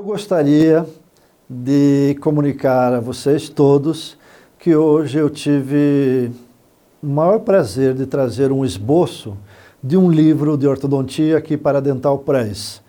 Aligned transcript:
Eu 0.00 0.04
gostaria 0.04 0.86
de 1.46 2.16
comunicar 2.22 2.94
a 2.94 3.00
vocês 3.00 3.50
todos 3.50 4.16
que 4.58 4.74
hoje 4.74 5.18
eu 5.18 5.28
tive 5.28 6.32
o 7.02 7.06
maior 7.06 7.40
prazer 7.40 7.92
de 7.92 8.06
trazer 8.06 8.50
um 8.50 8.64
esboço 8.64 9.36
de 9.84 9.98
um 9.98 10.10
livro 10.10 10.56
de 10.56 10.66
ortodontia 10.66 11.36
aqui 11.36 11.54
para 11.54 11.82
Dental 11.82 12.18
Press. 12.18 12.80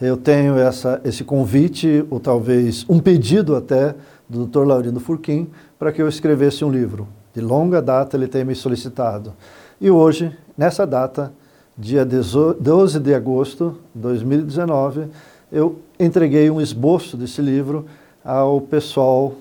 Eu 0.00 0.16
tenho 0.16 0.56
essa, 0.56 1.02
esse 1.04 1.22
convite, 1.22 2.06
ou 2.08 2.18
talvez 2.18 2.86
um 2.88 2.98
pedido 2.98 3.54
até, 3.54 3.94
do 4.26 4.46
Dr. 4.46 4.64
Laurindo 4.64 5.00
Furquim, 5.00 5.50
para 5.78 5.92
que 5.92 6.00
eu 6.00 6.08
escrevesse 6.08 6.64
um 6.64 6.70
livro. 6.70 7.06
De 7.34 7.42
longa 7.42 7.82
data 7.82 8.16
ele 8.16 8.26
tem 8.26 8.42
me 8.42 8.54
solicitado. 8.54 9.34
E 9.78 9.90
hoje, 9.90 10.34
nessa 10.56 10.86
data, 10.86 11.30
dia 11.76 12.06
12 12.06 13.00
de 13.00 13.14
agosto 13.14 13.76
de 13.94 14.00
2019, 14.00 15.10
eu 15.54 15.78
entreguei 16.00 16.50
um 16.50 16.60
esboço 16.60 17.16
desse 17.16 17.40
livro 17.40 17.86
ao 18.24 18.60
pessoal 18.60 19.34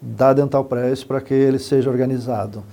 da 0.00 0.32
Dental 0.32 0.64
Press 0.64 1.04
para 1.04 1.20
que 1.20 1.32
ele 1.32 1.60
seja 1.60 1.88
organizado. 1.88 2.64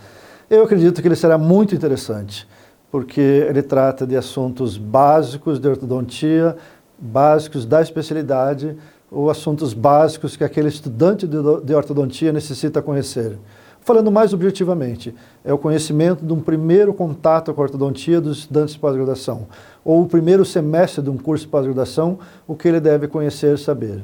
Eu 0.49 0.63
acredito 0.63 0.99
que 0.99 1.07
ele 1.07 1.15
será 1.15 1.37
muito 1.37 1.75
interessante, 1.75 2.47
porque 2.91 3.21
ele 3.21 3.61
trata 3.61 4.07
de 4.07 4.17
assuntos 4.17 4.75
básicos 4.75 5.59
de 5.59 5.67
ortodontia, 5.67 6.57
básicos 6.97 7.63
da 7.63 7.79
especialidade, 7.79 8.75
ou 9.11 9.29
assuntos 9.29 9.71
básicos 9.71 10.35
que 10.35 10.43
aquele 10.43 10.69
estudante 10.69 11.27
de 11.27 11.75
ortodontia 11.75 12.33
necessita 12.33 12.81
conhecer. 12.81 13.37
Falando 13.89 14.11
mais 14.11 14.35
objetivamente, 14.35 15.15
é 15.43 15.51
o 15.51 15.57
conhecimento 15.57 16.23
de 16.23 16.31
um 16.31 16.39
primeiro 16.39 16.93
contato 16.93 17.51
com 17.51 17.59
a 17.59 17.63
ortodontia 17.63 18.21
dos 18.21 18.37
estudantes 18.37 18.75
de 18.75 18.79
pós-graduação, 18.79 19.47
ou 19.83 20.03
o 20.03 20.07
primeiro 20.07 20.45
semestre 20.45 21.01
de 21.01 21.09
um 21.09 21.17
curso 21.17 21.45
de 21.45 21.49
pós-graduação, 21.49 22.19
o 22.47 22.53
que 22.55 22.67
ele 22.67 22.79
deve 22.79 23.07
conhecer 23.07 23.55
e 23.55 23.57
saber. 23.57 24.03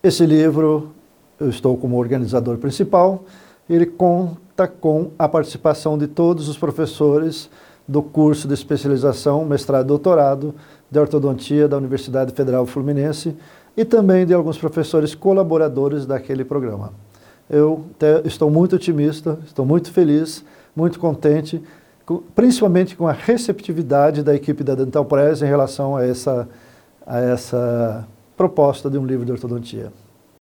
Esse 0.00 0.24
livro, 0.24 0.92
eu 1.40 1.50
estou 1.50 1.76
como 1.76 1.98
organizador 1.98 2.58
principal, 2.58 3.24
ele 3.68 3.84
conta 3.84 4.68
com 4.68 5.10
a 5.18 5.28
participação 5.28 5.98
de 5.98 6.06
todos 6.06 6.48
os 6.48 6.56
professores 6.56 7.50
do 7.88 8.04
curso 8.04 8.46
de 8.46 8.54
especialização, 8.54 9.44
mestrado 9.44 9.86
e 9.86 9.88
doutorado 9.88 10.54
de 10.88 11.00
ortodontia 11.00 11.66
da 11.66 11.76
Universidade 11.76 12.32
Federal 12.32 12.64
Fluminense 12.64 13.36
e 13.76 13.84
também 13.84 14.24
de 14.24 14.32
alguns 14.32 14.56
professores 14.56 15.16
colaboradores 15.16 16.06
daquele 16.06 16.44
programa. 16.44 16.92
Eu 17.50 17.84
estou 18.24 18.48
muito 18.48 18.76
otimista, 18.76 19.36
estou 19.44 19.66
muito 19.66 19.92
feliz, 19.92 20.44
muito 20.74 21.00
contente, 21.00 21.60
principalmente 22.32 22.96
com 22.96 23.08
a 23.08 23.12
receptividade 23.12 24.22
da 24.22 24.34
equipe 24.34 24.62
da 24.62 24.76
Dental 24.76 25.04
Press 25.04 25.42
em 25.42 25.46
relação 25.46 25.96
a 25.96 26.06
essa, 26.06 26.48
a 27.04 27.18
essa 27.18 28.06
proposta 28.36 28.88
de 28.88 28.96
um 28.96 29.04
livro 29.04 29.26
de 29.26 29.32
ortodontia. 29.32 29.92